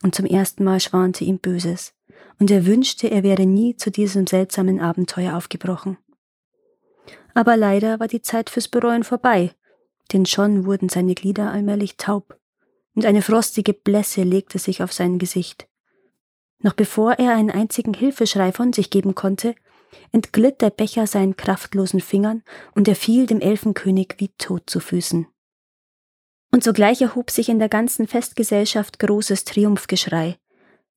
und 0.03 0.13
zum 0.13 0.25
ersten 0.25 0.63
Mal 0.63 0.79
schwante 0.79 1.23
ihm 1.23 1.39
Böses, 1.39 1.93
und 2.39 2.51
er 2.51 2.65
wünschte, 2.65 3.09
er 3.09 3.23
wäre 3.23 3.45
nie 3.45 3.75
zu 3.75 3.91
diesem 3.91 4.27
seltsamen 4.27 4.79
Abenteuer 4.79 5.35
aufgebrochen. 5.35 5.97
Aber 7.33 7.57
leider 7.57 7.99
war 7.99 8.07
die 8.07 8.21
Zeit 8.21 8.49
fürs 8.49 8.67
Bereuen 8.67 9.03
vorbei, 9.03 9.51
denn 10.11 10.25
schon 10.25 10.65
wurden 10.65 10.89
seine 10.89 11.15
Glieder 11.15 11.51
allmählich 11.51 11.97
taub, 11.97 12.37
und 12.95 13.05
eine 13.05 13.21
frostige 13.21 13.73
Blässe 13.73 14.23
legte 14.23 14.59
sich 14.59 14.83
auf 14.83 14.93
sein 14.93 15.17
Gesicht. 15.17 15.67
Noch 16.59 16.73
bevor 16.73 17.13
er 17.13 17.35
einen 17.35 17.51
einzigen 17.51 17.93
Hilfeschrei 17.93 18.51
von 18.51 18.71
sich 18.71 18.89
geben 18.89 19.15
konnte, 19.15 19.55
entglitt 20.11 20.61
der 20.61 20.69
Becher 20.69 21.07
seinen 21.07 21.35
kraftlosen 21.35 21.99
Fingern 21.99 22.43
und 22.73 22.87
er 22.87 22.95
fiel 22.95 23.25
dem 23.25 23.41
Elfenkönig 23.41 24.15
wie 24.17 24.29
tot 24.37 24.63
zu 24.69 24.79
Füßen. 24.79 25.27
Und 26.51 26.63
sogleich 26.63 27.01
erhob 27.01 27.31
sich 27.31 27.49
in 27.49 27.59
der 27.59 27.69
ganzen 27.69 28.07
Festgesellschaft 28.07 28.99
großes 28.99 29.43
Triumphgeschrei. 29.43 30.37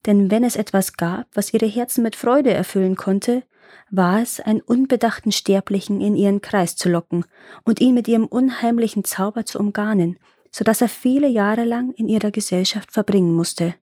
Denn 0.07 0.31
wenn 0.31 0.45
es 0.45 0.57
etwas 0.57 0.93
gab, 0.93 1.27
was 1.35 1.53
ihre 1.53 1.67
Herzen 1.67 2.03
mit 2.03 2.15
Freude 2.17 2.53
erfüllen 2.53 2.95
konnte, 2.95 3.43
war 3.91 4.23
es, 4.23 4.41
einen 4.41 4.61
unbedachten 4.61 5.33
Sterblichen 5.33 6.01
in 6.01 6.15
ihren 6.15 6.41
Kreis 6.41 6.77
zu 6.77 6.89
locken 6.89 7.25
und 7.65 7.81
ihn 7.81 7.95
mit 7.95 8.09
ihrem 8.09 8.27
unheimlichen 8.27 9.05
Zauber 9.05 9.45
zu 9.45 9.59
umgarnen, 9.59 10.19
so 10.51 10.65
dass 10.65 10.81
er 10.81 10.89
viele 10.89 11.29
Jahre 11.29 11.65
lang 11.65 11.93
in 11.93 12.09
ihrer 12.09 12.31
Gesellschaft 12.31 12.93
verbringen 12.93 13.35
musste. 13.35 13.75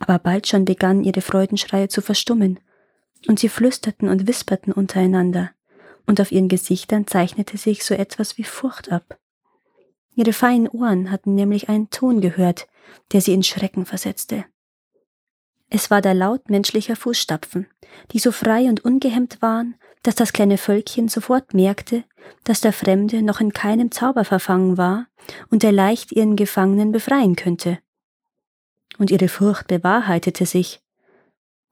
aber 0.00 0.18
bald 0.18 0.48
schon 0.48 0.64
begannen 0.64 1.04
ihre 1.04 1.20
Freudenschreie 1.20 1.86
zu 1.86 2.02
verstummen, 2.02 2.58
und 3.28 3.38
sie 3.38 3.48
flüsterten 3.48 4.08
und 4.08 4.26
wisperten 4.26 4.72
untereinander, 4.72 5.52
und 6.06 6.20
auf 6.20 6.32
ihren 6.32 6.48
Gesichtern 6.48 7.06
zeichnete 7.06 7.56
sich 7.56 7.84
so 7.84 7.94
etwas 7.94 8.36
wie 8.36 8.42
Furcht 8.42 8.90
ab. 8.90 9.20
Ihre 10.16 10.32
feinen 10.32 10.66
Ohren 10.66 11.12
hatten 11.12 11.36
nämlich 11.36 11.68
einen 11.68 11.88
Ton 11.90 12.20
gehört, 12.20 12.66
der 13.12 13.20
sie 13.20 13.32
in 13.32 13.44
Schrecken 13.44 13.86
versetzte. 13.86 14.44
Es 15.74 15.90
war 15.90 16.02
der 16.02 16.12
Laut 16.12 16.50
menschlicher 16.50 16.96
Fußstapfen, 16.96 17.66
die 18.10 18.18
so 18.18 18.30
frei 18.30 18.68
und 18.68 18.84
ungehemmt 18.84 19.40
waren, 19.40 19.74
dass 20.02 20.14
das 20.14 20.34
kleine 20.34 20.58
Völkchen 20.58 21.08
sofort 21.08 21.54
merkte, 21.54 22.04
dass 22.44 22.60
der 22.60 22.74
Fremde 22.74 23.22
noch 23.22 23.40
in 23.40 23.54
keinem 23.54 23.90
Zauber 23.90 24.26
verfangen 24.26 24.76
war 24.76 25.06
und 25.48 25.64
er 25.64 25.72
leicht 25.72 26.12
ihren 26.12 26.36
Gefangenen 26.36 26.92
befreien 26.92 27.36
könnte. 27.36 27.78
Und 28.98 29.10
ihre 29.10 29.28
Furcht 29.28 29.68
bewahrheitete 29.68 30.44
sich. 30.44 30.82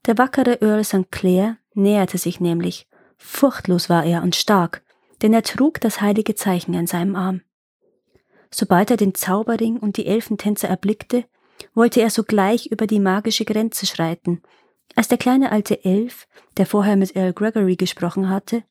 Der 0.07 0.17
wackere 0.17 0.63
Earl 0.63 0.83
St. 0.83 1.11
Clair 1.11 1.59
näherte 1.75 2.17
sich 2.17 2.41
nämlich, 2.41 2.89
furchtlos 3.19 3.91
war 3.91 4.07
er 4.07 4.23
und 4.23 4.35
stark, 4.35 4.83
denn 5.21 5.35
er 5.35 5.43
trug 5.43 5.79
das 5.79 6.01
heilige 6.01 6.35
Zeichen 6.35 6.75
an 6.75 6.87
seinem 6.87 7.17
Arm. 7.17 7.43
Sobald 8.51 8.91
er 8.91 8.97
den 8.97 9.15
Zauberring 9.15 9.77
und 9.77 9.99
die 9.99 10.07
Elfentänzer 10.07 10.69
erblickte, 10.69 11.27
wollte 11.75 12.01
er 12.01 12.11
sogleich 12.11 12.67
über 12.67 12.87
die 12.87 13.01
magische 13.01 13.45
Grenze 13.45 13.87
schreiten, 13.87 14.43
als 14.95 15.09
der 15.09 15.19
kleine 15.19 15.53
alte 15.53 15.85
Elf, 15.85 16.27
der 16.57 16.67
vorher 16.67 16.97
mit 16.97 17.17
Earl 17.17 17.33
Gregory 17.33 17.77
gesprochen 17.77 18.29
hatte, 18.29 18.65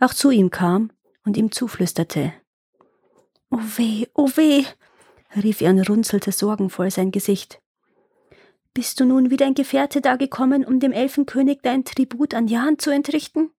auch 0.00 0.14
zu 0.14 0.30
ihm 0.30 0.50
kam 0.50 0.90
und 1.24 1.36
ihm 1.36 1.52
zuflüsterte. 1.52 2.32
Oh 3.50 3.60
weh, 3.76 4.06
oh 4.14 4.28
weh, 4.36 4.64
rief 5.42 5.60
er 5.60 5.70
und 5.70 5.88
runzelte 5.88 6.32
sorgenvoll 6.32 6.90
sein 6.90 7.10
Gesicht. 7.10 7.60
Bist 8.74 9.00
du 9.00 9.04
nun 9.04 9.30
wie 9.30 9.36
dein 9.36 9.54
Gefährte 9.54 10.00
da 10.00 10.16
gekommen, 10.16 10.64
um 10.64 10.80
dem 10.80 10.92
Elfenkönig 10.92 11.60
dein 11.62 11.84
Tribut 11.84 12.34
an 12.34 12.46
Jan 12.46 12.78
zu 12.78 12.90
entrichten? 12.90 13.50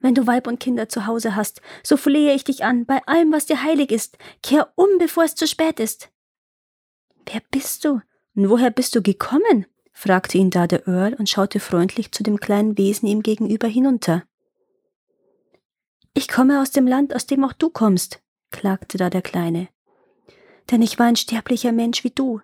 Wenn 0.00 0.14
du 0.14 0.26
Weib 0.26 0.46
und 0.46 0.60
Kinder 0.60 0.88
zu 0.88 1.06
Hause 1.06 1.34
hast, 1.34 1.60
so 1.82 1.96
flehe 1.96 2.34
ich 2.34 2.44
dich 2.44 2.64
an, 2.64 2.86
bei 2.86 3.04
allem, 3.06 3.32
was 3.32 3.46
dir 3.46 3.62
heilig 3.62 3.90
ist, 3.90 4.16
kehr 4.42 4.72
um, 4.76 4.86
bevor 4.98 5.24
es 5.24 5.34
zu 5.34 5.46
spät 5.46 5.80
ist. 5.80 6.10
Wer 7.30 7.42
bist 7.50 7.84
du? 7.84 8.00
Und 8.34 8.48
woher 8.50 8.70
bist 8.70 8.94
du 8.94 9.02
gekommen? 9.02 9.66
fragte 9.92 10.38
ihn 10.38 10.50
da 10.50 10.66
der 10.66 10.86
Earl 10.86 11.14
und 11.14 11.28
schaute 11.28 11.60
freundlich 11.60 12.12
zu 12.12 12.22
dem 12.22 12.38
kleinen 12.38 12.78
Wesen 12.78 13.08
ihm 13.08 13.22
gegenüber 13.22 13.66
hinunter. 13.66 14.22
Ich 16.14 16.28
komme 16.28 16.62
aus 16.62 16.70
dem 16.70 16.86
Land, 16.86 17.14
aus 17.14 17.26
dem 17.26 17.44
auch 17.44 17.52
du 17.52 17.68
kommst, 17.68 18.22
klagte 18.50 18.96
da 18.96 19.10
der 19.10 19.22
Kleine. 19.22 19.68
Denn 20.70 20.82
ich 20.82 20.98
war 20.98 21.06
ein 21.06 21.16
sterblicher 21.16 21.72
Mensch 21.72 22.04
wie 22.04 22.10
du. 22.10 22.40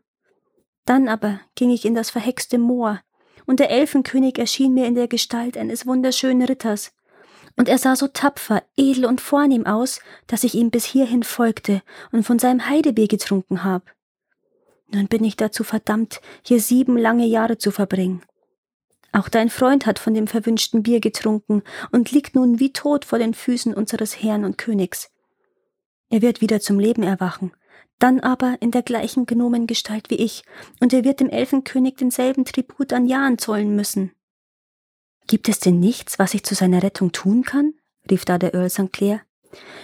Dann 0.85 1.09
aber 1.09 1.41
ging 1.55 1.71
ich 1.71 1.85
in 1.85 1.95
das 1.95 2.11
verhexte 2.11 2.59
Moor, 2.59 3.01
und 3.47 3.61
der 3.61 3.71
Elfenkönig 3.71 4.39
erschien 4.39 4.75
mir 4.75 4.87
in 4.87 4.95
der 4.95 5.09
Gestalt 5.09 5.57
eines 5.57 5.87
wunderschönen 5.87 6.43
Ritters, 6.43 6.93
und 7.57 7.69
er 7.69 7.79
sah 7.79 7.95
so 7.95 8.09
tapfer, 8.09 8.65
edel 8.77 9.07
und 9.07 9.21
vornehm 9.21 9.65
aus, 9.65 10.01
dass 10.27 10.45
ich 10.45 10.55
ihm 10.55 10.71
bis 10.71 10.85
hierhin 10.85 11.23
folgte 11.23 11.83
und 12.11 12.25
von 12.25 12.39
seinem 12.39 12.69
Heidebier 12.69 13.07
getrunken 13.07 13.63
hab. 13.63 13.94
Nun 14.93 15.09
bin 15.09 15.25
ich 15.25 15.37
dazu 15.37 15.65
verdammt, 15.65 16.21
hier 16.43 16.61
sieben 16.61 16.97
lange 16.97 17.27
Jahre 17.27 17.59
zu 17.59 17.71
verbringen. 17.71 18.23
Auch 19.13 19.29
dein 19.29 19.49
Freund 19.49 19.87
hat 19.87 19.99
von 19.99 20.15
dem 20.15 20.27
verwünschten 20.27 20.83
Bier 20.83 21.01
getrunken 21.01 21.63
und 21.93 22.11
liegt 22.11 22.35
nun 22.35 22.59
wie 22.59 22.73
tot 22.73 23.05
vor 23.05 23.19
den 23.19 23.33
Füßen 23.33 23.73
unseres 23.73 24.23
Herrn 24.23 24.45
und 24.45 24.59
Königs. 24.59 25.11
Er 26.11 26.21
wird 26.21 26.41
wieder 26.41 26.61
zum 26.61 26.79
Leben 26.81 27.05
erwachen, 27.05 27.53
dann 27.99 28.21
aber 28.21 28.57
in 28.61 28.71
der 28.73 28.83
gleichen 28.83 29.25
Gnomengestalt 29.25 30.11
wie 30.11 30.17
ich, 30.17 30.43
und 30.81 30.93
er 30.93 31.05
wird 31.05 31.21
dem 31.21 31.31
Elfenkönig 31.31 31.95
denselben 31.95 32.45
Tribut 32.45 32.93
an 32.93 33.07
Jahren 33.07 33.39
zollen 33.39 33.77
müssen. 33.77 34.13
Gibt 35.27 35.49
es 35.49 35.61
denn 35.61 35.81
nichts, 35.81 36.19
was 36.19 36.35
ich 36.35 36.43
zu 36.43 36.55
seiner 36.55 36.83
Rettung 36.83 37.13
tun 37.13 37.45
kann? 37.45 37.75
rief 38.11 38.25
da 38.25 38.37
der 38.37 38.53
Earl 38.53 38.69
St. 38.69 38.93
Clair. 38.93 39.23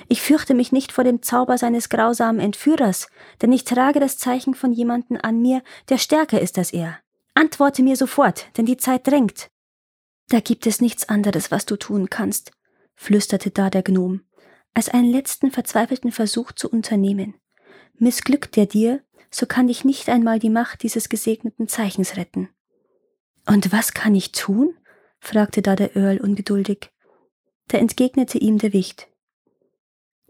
Ich 0.09 0.23
fürchte 0.23 0.55
mich 0.55 0.73
nicht 0.73 0.93
vor 0.93 1.05
dem 1.05 1.23
Zauber 1.23 1.59
seines 1.59 1.89
grausamen 1.89 2.41
Entführers, 2.41 3.09
denn 3.43 3.53
ich 3.53 3.65
trage 3.65 4.01
das 4.01 4.19
Zeichen 4.19 4.55
von 4.55 4.73
jemanden 4.73 5.17
an 5.17 5.41
mir, 5.41 5.63
der 5.89 5.99
stärker 5.99 6.41
ist 6.41 6.59
als 6.59 6.73
er. 6.73 6.99
Antworte 7.35 7.83
mir 7.83 7.97
sofort, 7.97 8.47
denn 8.57 8.67
die 8.67 8.77
Zeit 8.77 9.07
drängt. 9.07 9.49
Da 10.29 10.41
gibt 10.41 10.67
es 10.67 10.81
nichts 10.81 11.09
anderes, 11.09 11.51
was 11.51 11.67
du 11.67 11.77
tun 11.77 12.11
kannst, 12.11 12.53
flüsterte 12.95 13.51
da 13.51 13.71
der 13.71 13.83
Gnom, 13.83 14.23
als 14.75 14.89
einen 14.89 15.11
letzten 15.11 15.51
verzweifelten 15.51 16.13
Versuch 16.13 16.53
zu 16.53 16.69
unternehmen. 16.71 17.35
Missglückt 17.99 18.57
der 18.57 18.67
dir, 18.67 19.03
so 19.31 19.47
kann 19.47 19.69
dich 19.69 19.85
nicht 19.85 20.09
einmal 20.09 20.39
die 20.39 20.51
Macht 20.51 20.83
dieses 20.83 21.09
gesegneten 21.09 21.69
Zeichens 21.69 22.17
retten. 22.17 22.49
Und 23.47 23.73
was 23.73 23.95
kann 23.95 24.15
ich 24.15 24.33
tun? 24.33 24.77
fragte 25.19 25.63
da 25.63 25.77
der 25.77 25.97
Earl 25.97 26.19
ungeduldig. 26.19 26.91
Da 27.69 27.79
entgegnete 27.79 28.39
ihm 28.39 28.59
der 28.59 28.73
Wicht. 28.73 29.10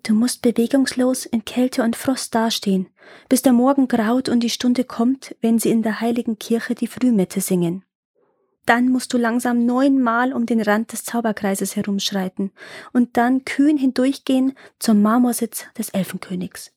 Du 0.02 0.14
musst 0.14 0.42
bewegungslos 0.42 1.26
in 1.26 1.44
Kälte 1.44 1.82
und 1.82 1.94
Frost 1.94 2.34
dastehen, 2.34 2.88
bis 3.28 3.42
der 3.42 3.52
Morgen 3.52 3.86
graut 3.86 4.28
und 4.28 4.40
die 4.40 4.50
Stunde 4.50 4.84
kommt, 4.84 5.36
wenn 5.40 5.58
sie 5.58 5.70
in 5.70 5.82
der 5.82 6.00
heiligen 6.00 6.38
Kirche 6.38 6.74
die 6.74 6.86
Frühmette 6.86 7.40
singen. 7.40 7.84
Dann 8.66 8.88
musst 8.88 9.12
du 9.12 9.18
langsam 9.18 9.66
neunmal 9.66 10.32
um 10.32 10.46
den 10.46 10.60
Rand 10.60 10.92
des 10.92 11.04
Zauberkreises 11.04 11.76
herumschreiten 11.76 12.52
und 12.92 13.16
dann 13.16 13.44
kühn 13.44 13.76
hindurchgehen 13.76 14.54
zum 14.78 15.02
Marmorsitz 15.02 15.66
des 15.76 15.90
Elfenkönigs. 15.90 16.72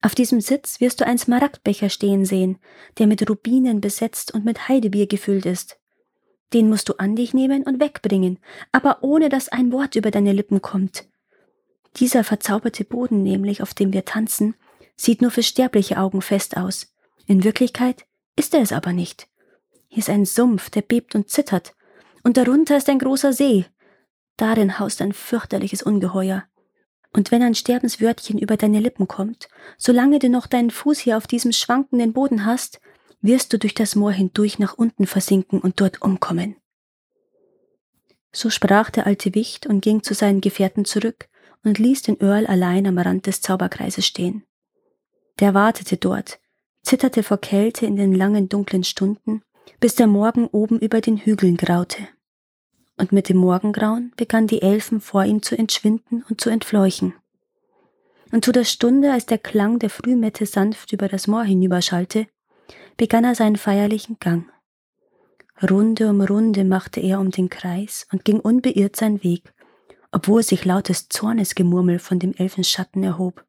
Auf 0.00 0.14
diesem 0.14 0.40
Sitz 0.42 0.80
wirst 0.80 1.00
du 1.00 1.06
einen 1.06 1.18
Smaragdbecher 1.18 1.88
stehen 1.88 2.26
sehen, 2.26 2.58
der 2.98 3.06
mit 3.06 3.28
Rubinen 3.28 3.80
besetzt 3.80 4.34
und 4.34 4.44
mit 4.44 4.68
Heidebier 4.68 5.06
gefüllt 5.06 5.46
ist. 5.46 5.78
Den 6.52 6.68
musst 6.68 6.88
du 6.90 6.94
an 6.98 7.16
dich 7.16 7.32
nehmen 7.32 7.62
und 7.62 7.80
wegbringen, 7.80 8.38
aber 8.70 9.02
ohne 9.02 9.30
dass 9.30 9.48
ein 9.48 9.72
Wort 9.72 9.96
über 9.96 10.10
deine 10.10 10.32
Lippen 10.32 10.60
kommt. 10.60 11.08
Dieser 11.96 12.24
verzauberte 12.24 12.84
Boden 12.84 13.22
nämlich, 13.22 13.62
auf 13.62 13.74
dem 13.74 13.92
wir 13.92 14.04
tanzen, 14.04 14.54
sieht 14.96 15.22
nur 15.22 15.30
für 15.30 15.42
sterbliche 15.42 15.98
Augen 15.98 16.22
fest 16.22 16.56
aus. 16.56 16.92
In 17.26 17.44
Wirklichkeit 17.44 18.04
ist 18.36 18.54
er 18.54 18.60
es 18.60 18.72
aber 18.72 18.92
nicht. 18.92 19.28
Hier 19.88 19.98
ist 19.98 20.10
ein 20.10 20.24
Sumpf, 20.24 20.70
der 20.70 20.82
bebt 20.82 21.14
und 21.14 21.30
zittert, 21.30 21.74
und 22.22 22.36
darunter 22.36 22.76
ist 22.76 22.88
ein 22.88 22.98
großer 22.98 23.32
See. 23.32 23.66
Darin 24.36 24.78
haust 24.78 25.00
ein 25.02 25.12
fürchterliches 25.12 25.82
Ungeheuer. 25.82 26.44
Und 27.12 27.30
wenn 27.30 27.42
ein 27.42 27.54
Sterbenswörtchen 27.54 28.38
über 28.38 28.56
deine 28.56 28.80
Lippen 28.80 29.06
kommt, 29.06 29.48
solange 29.78 30.18
du 30.18 30.28
noch 30.28 30.48
deinen 30.48 30.72
Fuß 30.72 30.98
hier 30.98 31.16
auf 31.16 31.28
diesem 31.28 31.52
schwankenden 31.52 32.12
Boden 32.12 32.44
hast, 32.44 32.80
wirst 33.20 33.52
du 33.52 33.58
durch 33.58 33.74
das 33.74 33.94
Moor 33.94 34.10
hindurch 34.10 34.58
nach 34.58 34.74
unten 34.74 35.06
versinken 35.06 35.60
und 35.60 35.80
dort 35.80 36.02
umkommen. 36.02 36.56
So 38.32 38.50
sprach 38.50 38.90
der 38.90 39.06
alte 39.06 39.34
Wicht 39.36 39.66
und 39.66 39.80
ging 39.80 40.02
zu 40.02 40.12
seinen 40.12 40.40
Gefährten 40.40 40.84
zurück 40.84 41.28
und 41.64 41.78
ließ 41.78 42.02
den 42.02 42.20
Earl 42.20 42.46
allein 42.46 42.86
am 42.86 42.98
Rand 42.98 43.26
des 43.26 43.40
Zauberkreises 43.40 44.06
stehen. 44.06 44.44
Der 45.40 45.54
wartete 45.54 45.96
dort, 45.96 46.38
zitterte 46.82 47.22
vor 47.22 47.38
Kälte 47.38 47.86
in 47.86 47.96
den 47.96 48.14
langen 48.14 48.48
dunklen 48.48 48.84
Stunden, 48.84 49.42
bis 49.80 49.94
der 49.94 50.06
Morgen 50.06 50.46
oben 50.46 50.78
über 50.78 51.00
den 51.00 51.16
Hügeln 51.16 51.56
graute. 51.56 52.08
Und 52.96 53.10
mit 53.10 53.28
dem 53.28 53.38
Morgengrauen 53.38 54.12
begann 54.16 54.46
die 54.46 54.62
Elfen 54.62 55.00
vor 55.00 55.24
ihm 55.24 55.42
zu 55.42 55.56
entschwinden 55.58 56.24
und 56.28 56.40
zu 56.40 56.50
entfleuchen. 56.50 57.14
Und 58.30 58.44
zu 58.44 58.52
der 58.52 58.64
Stunde, 58.64 59.12
als 59.12 59.26
der 59.26 59.38
Klang 59.38 59.78
der 59.78 59.90
Frühmette 59.90 60.46
sanft 60.46 60.92
über 60.92 61.08
das 61.08 61.26
Moor 61.26 61.44
hinüberschallte, 61.44 62.26
begann 62.96 63.24
er 63.24 63.34
seinen 63.34 63.56
feierlichen 63.56 64.18
Gang. 64.20 64.48
Runde 65.62 66.08
um 66.08 66.20
Runde 66.20 66.64
machte 66.64 67.00
er 67.00 67.20
um 67.20 67.30
den 67.30 67.48
Kreis 67.48 68.06
und 68.12 68.24
ging 68.24 68.40
unbeirrt 68.40 68.96
seinen 68.96 69.22
Weg, 69.22 69.53
obwohl 70.14 70.44
sich 70.44 70.64
lautes 70.64 71.08
Zornesgemurmel 71.08 71.98
von 71.98 72.20
dem 72.20 72.34
Elfenschatten 72.34 73.02
erhob. 73.02 73.44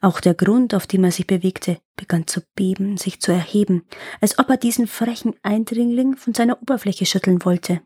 Auch 0.00 0.20
der 0.20 0.34
Grund, 0.34 0.74
auf 0.74 0.86
dem 0.86 1.04
er 1.04 1.12
sich 1.12 1.26
bewegte, 1.26 1.78
begann 1.94 2.26
zu 2.26 2.40
beben, 2.56 2.96
sich 2.96 3.20
zu 3.20 3.32
erheben, 3.32 3.84
als 4.22 4.38
ob 4.38 4.48
er 4.48 4.56
diesen 4.56 4.86
frechen 4.86 5.34
Eindringling 5.42 6.16
von 6.16 6.32
seiner 6.32 6.60
Oberfläche 6.60 7.04
schütteln 7.04 7.44
wollte. 7.44 7.82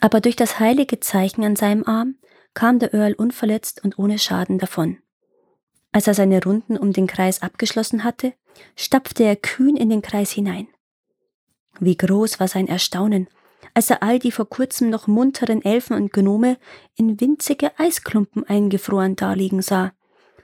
Aber 0.00 0.20
durch 0.20 0.36
das 0.36 0.60
heilige 0.60 1.00
Zeichen 1.00 1.44
an 1.44 1.56
seinem 1.56 1.84
Arm 1.84 2.14
kam 2.54 2.78
der 2.78 2.94
Earl 2.94 3.14
unverletzt 3.14 3.82
und 3.84 3.98
ohne 3.98 4.18
Schaden 4.18 4.58
davon. 4.58 4.98
Als 5.90 6.06
er 6.06 6.14
seine 6.14 6.42
Runden 6.42 6.78
um 6.78 6.92
den 6.92 7.08
Kreis 7.08 7.42
abgeschlossen 7.42 8.04
hatte, 8.04 8.34
stapfte 8.76 9.24
er 9.24 9.36
kühn 9.36 9.76
in 9.76 9.90
den 9.90 10.00
Kreis 10.00 10.30
hinein. 10.30 10.68
Wie 11.80 11.96
groß 11.96 12.38
war 12.38 12.48
sein 12.48 12.68
Erstaunen, 12.68 13.28
als 13.74 13.90
er 13.90 14.02
all 14.02 14.18
die 14.18 14.32
vor 14.32 14.48
kurzem 14.48 14.90
noch 14.90 15.06
munteren 15.06 15.64
Elfen 15.64 15.96
und 15.96 16.12
Gnome 16.12 16.58
in 16.94 17.20
winzige 17.20 17.78
Eisklumpen 17.78 18.44
eingefroren 18.44 19.16
daliegen 19.16 19.62
sah, 19.62 19.92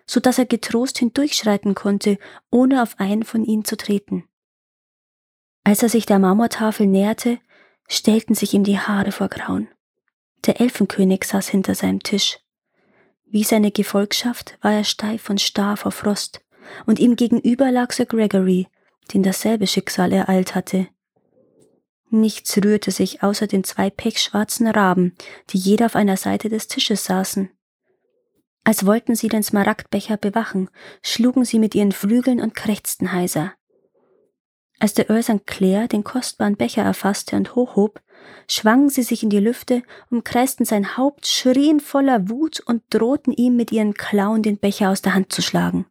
so 0.07 0.21
dass 0.21 0.39
er 0.39 0.47
getrost 0.47 0.99
hindurchschreiten 0.99 1.75
konnte, 1.75 2.19
ohne 2.51 2.83
auf 2.83 2.99
einen 2.99 3.25
von 3.25 3.45
ihnen 3.45 3.65
zu 3.65 3.77
treten. 3.77 4.25
Als 5.65 5.83
er 5.83 5.91
sich 5.91 6.07
der 6.07 6.19
Marmortafel 6.19 6.87
näherte, 6.87 7.39
stellten 7.89 8.35
sich 8.35 8.55
ihm 8.55 8.65
die 8.65 8.79
Haare 8.79 9.13
vor 9.13 9.29
Grauen. 9.29 9.69
Der 10.47 10.61
Elfenkönig 10.61 11.25
saß 11.25 11.49
hinter 11.49 11.75
seinem 11.75 12.03
Tisch. 12.03 12.39
Wie 13.27 13.45
seine 13.45 13.71
Gefolgschaft 13.71 14.57
war 14.63 14.73
er 14.73 14.85
steif 14.85 15.29
und 15.29 15.41
starr 15.41 15.77
vor 15.77 15.93
Frost, 15.93 16.41
und 16.87 16.99
ihm 16.99 17.17
gegenüber 17.17 17.71
lag 17.71 17.93
Sir 17.93 18.07
Gregory, 18.07 18.69
den 19.13 19.23
dasselbe 19.23 19.67
Schicksal 19.67 20.13
ereilt 20.13 20.55
hatte. 20.55 20.89
Nichts 22.11 22.57
rührte 22.57 22.91
sich 22.91 23.23
außer 23.23 23.47
den 23.47 23.65
zwei 23.65 23.91
pechschwarzen 23.91 24.67
Raben, 24.67 25.15
die 25.51 25.59
jeder 25.59 25.87
auf 25.87 25.97
einer 25.97 26.17
Seite 26.17 26.49
des 26.49 26.69
Tisches 26.69 27.05
saßen. 27.05 27.51
Als 28.65 28.87
wollten 28.87 29.15
sie 29.15 29.29
den 29.29 29.43
Smaragdbecher 29.43 30.17
bewachen, 30.17 30.71
schlugen 31.03 31.45
sie 31.45 31.59
mit 31.59 31.75
ihren 31.75 31.93
Flügeln 31.93 32.41
und 32.41 32.55
krächzten 32.55 33.13
heiser. 33.13 33.53
Als 34.79 34.95
der 34.95 35.11
Earl 35.11 35.23
St. 35.23 35.47
Clair 35.47 35.89
den 35.89 36.05
kostbaren 36.05 36.57
Becher 36.57 36.83
erfasste 36.83 37.37
und 37.37 37.55
hochhob, 37.55 38.01
schwangen 38.49 38.91
sie 38.91 39.03
sich 39.03 39.23
in 39.23 39.31
die 39.31 39.41
Lüfte, 39.41 39.83
umkreisten 40.11 40.65
sein 40.65 40.97
Haupt, 40.97 41.27
schrien 41.27 41.81
voller 41.81 42.29
Wut 42.29 42.61
und 42.61 42.83
drohten 42.91 43.33
ihm 43.33 43.57
mit 43.57 43.73
ihren 43.73 43.95
Klauen 43.95 44.43
den 44.43 44.59
Becher 44.59 44.91
aus 44.91 45.03
der 45.03 45.15
Hand 45.15 45.33
zu 45.33 45.43
schlagen. 45.43 45.87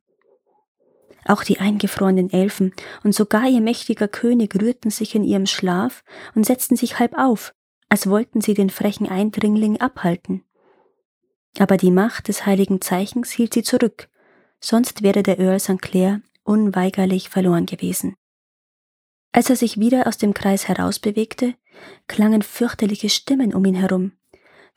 Auch 1.27 1.43
die 1.43 1.59
eingefrorenen 1.59 2.31
Elfen 2.31 2.73
und 3.03 3.13
sogar 3.13 3.47
ihr 3.47 3.61
mächtiger 3.61 4.07
König 4.07 4.55
rührten 4.59 4.89
sich 4.89 5.13
in 5.13 5.23
ihrem 5.23 5.45
Schlaf 5.45 6.03
und 6.35 6.45
setzten 6.45 6.77
sich 6.77 6.99
halb 6.99 7.17
auf, 7.17 7.53
als 7.89 8.09
wollten 8.09 8.39
sie 8.39 8.53
den 8.53 8.69
frechen 8.69 9.09
Eindringling 9.09 9.79
abhalten. 9.81 10.43
Aber 11.59 11.75
die 11.75 11.91
Macht 11.91 12.29
des 12.29 12.45
heiligen 12.45 12.81
Zeichens 12.81 13.31
hielt 13.31 13.53
sie 13.53 13.63
zurück, 13.63 14.09
sonst 14.61 15.03
wäre 15.03 15.21
der 15.21 15.39
Earl 15.39 15.59
St. 15.59 15.81
Clair 15.81 16.21
unweigerlich 16.43 17.29
verloren 17.29 17.65
gewesen. 17.65 18.15
Als 19.33 19.49
er 19.49 19.57
sich 19.57 19.77
wieder 19.77 20.07
aus 20.07 20.17
dem 20.17 20.33
Kreis 20.33 20.67
herausbewegte, 20.67 21.55
klangen 22.07 22.41
fürchterliche 22.41 23.09
Stimmen 23.09 23.53
um 23.53 23.65
ihn 23.65 23.75
herum. 23.75 24.13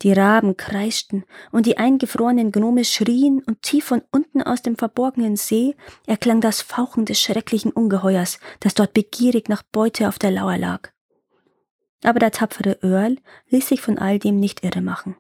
Die 0.03 0.13
Raben 0.13 0.57
kreischten 0.57 1.25
und 1.53 1.67
die 1.67 1.77
eingefrorenen 1.77 2.53
Gnome 2.53 2.85
schrien 2.85 3.43
und 3.47 3.61
tief 3.61 3.85
von 3.85 4.03
unten 4.11 4.43
aus 4.43 4.63
dem 4.63 4.77
verborgenen 4.77 5.37
See 5.37 5.77
erklang 6.07 6.41
das 6.41 6.63
Fauchen 6.63 7.05
des 7.05 7.21
schrecklichen 7.21 7.71
Ungeheuers, 7.71 8.39
das 8.61 8.75
dort 8.75 8.95
begierig 8.95 9.49
nach 9.51 9.63
Beute 9.63 10.09
auf 10.09 10.19
der 10.19 10.31
Lauer 10.31 10.57
lag. 10.57 10.91
Aber 12.03 12.19
der 12.19 12.31
tapfere 12.31 12.79
Earl 12.83 13.19
ließ 13.51 13.69
sich 13.69 13.83
von 13.83 13.99
all 13.99 14.19
dem 14.19 14.41
nicht 14.41 14.65
irre 14.65 14.81
machen. 14.81 15.17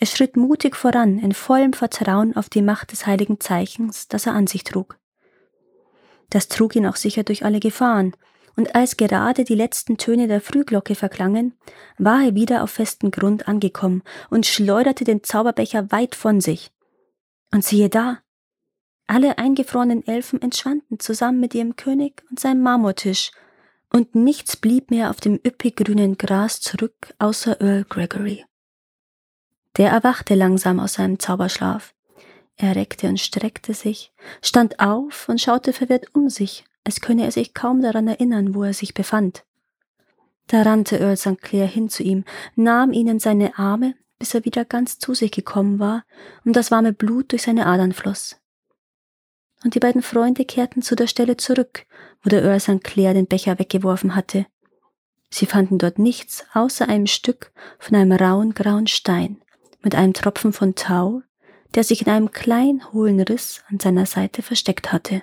Er 0.00 0.06
schritt 0.06 0.36
mutig 0.36 0.76
voran 0.76 1.18
in 1.18 1.32
vollem 1.32 1.74
Vertrauen 1.74 2.34
auf 2.34 2.48
die 2.48 2.62
Macht 2.62 2.92
des 2.92 3.06
heiligen 3.06 3.40
Zeichens, 3.40 4.08
das 4.08 4.26
er 4.26 4.32
an 4.32 4.46
sich 4.46 4.64
trug. 4.64 4.98
Das 6.30 6.48
trug 6.48 6.76
ihn 6.76 6.86
auch 6.86 6.96
sicher 6.96 7.24
durch 7.24 7.44
alle 7.44 7.60
Gefahren, 7.60 8.14
und 8.58 8.74
als 8.74 8.96
gerade 8.96 9.44
die 9.44 9.54
letzten 9.54 9.98
Töne 9.98 10.26
der 10.26 10.40
Frühglocke 10.40 10.96
verklangen, 10.96 11.54
war 11.96 12.24
er 12.24 12.34
wieder 12.34 12.64
auf 12.64 12.72
festen 12.72 13.12
Grund 13.12 13.46
angekommen 13.46 14.02
und 14.30 14.46
schleuderte 14.46 15.04
den 15.04 15.22
Zauberbecher 15.22 15.92
weit 15.92 16.16
von 16.16 16.40
sich. 16.40 16.72
Und 17.52 17.64
siehe 17.64 17.88
da, 17.88 18.18
alle 19.06 19.38
eingefrorenen 19.38 20.04
Elfen 20.04 20.42
entschwanden 20.42 20.98
zusammen 20.98 21.38
mit 21.38 21.54
ihrem 21.54 21.76
König 21.76 22.24
und 22.30 22.40
seinem 22.40 22.60
Marmortisch, 22.62 23.30
und 23.90 24.16
nichts 24.16 24.56
blieb 24.56 24.90
mehr 24.90 25.10
auf 25.10 25.20
dem 25.20 25.34
üppig 25.46 25.76
grünen 25.76 26.18
Gras 26.18 26.60
zurück 26.60 27.14
außer 27.20 27.60
Earl 27.60 27.84
Gregory. 27.84 28.44
Der 29.76 29.90
erwachte 29.90 30.34
langsam 30.34 30.80
aus 30.80 30.94
seinem 30.94 31.20
Zauberschlaf. 31.20 31.94
Er 32.56 32.74
reckte 32.74 33.06
und 33.06 33.20
streckte 33.20 33.72
sich, 33.72 34.12
stand 34.42 34.80
auf 34.80 35.28
und 35.28 35.40
schaute 35.40 35.72
verwirrt 35.72 36.12
um 36.12 36.28
sich, 36.28 36.64
als 36.84 37.00
könne 37.00 37.24
er 37.24 37.30
sich 37.30 37.54
kaum 37.54 37.82
daran 37.82 38.08
erinnern, 38.08 38.54
wo 38.54 38.62
er 38.62 38.72
sich 38.72 38.94
befand. 38.94 39.44
Da 40.46 40.62
rannte 40.62 40.98
Earl 40.98 41.16
St. 41.16 41.40
Clair 41.40 41.66
hin 41.66 41.88
zu 41.88 42.02
ihm, 42.02 42.24
nahm 42.56 42.92
ihn 42.92 43.08
in 43.08 43.20
seine 43.20 43.58
Arme, 43.58 43.94
bis 44.18 44.34
er 44.34 44.44
wieder 44.44 44.64
ganz 44.64 44.98
zu 44.98 45.14
sich 45.14 45.30
gekommen 45.30 45.78
war 45.78 46.04
und 46.44 46.56
das 46.56 46.70
warme 46.70 46.92
Blut 46.92 47.32
durch 47.32 47.42
seine 47.42 47.66
Adern 47.66 47.92
floss. 47.92 48.40
Und 49.64 49.74
die 49.74 49.80
beiden 49.80 50.02
Freunde 50.02 50.44
kehrten 50.44 50.82
zu 50.82 50.94
der 50.94 51.06
Stelle 51.06 51.36
zurück, 51.36 51.86
wo 52.22 52.30
der 52.30 52.42
Earl 52.42 52.60
St. 52.60 52.82
Clair 52.82 53.12
den 53.14 53.26
Becher 53.26 53.58
weggeworfen 53.58 54.14
hatte. 54.14 54.46
Sie 55.30 55.46
fanden 55.46 55.78
dort 55.78 55.98
nichts 55.98 56.46
außer 56.54 56.88
einem 56.88 57.06
Stück 57.06 57.52
von 57.78 57.96
einem 57.96 58.12
rauen 58.12 58.54
grauen 58.54 58.86
Stein 58.86 59.42
mit 59.82 59.94
einem 59.94 60.14
Tropfen 60.14 60.52
von 60.52 60.74
Tau, 60.74 61.22
der 61.74 61.84
sich 61.84 62.02
in 62.02 62.08
einem 62.08 62.30
kleinen 62.30 62.92
hohlen 62.92 63.20
Riss 63.20 63.62
an 63.68 63.78
seiner 63.78 64.06
Seite 64.06 64.42
versteckt 64.42 64.92
hatte. 64.92 65.22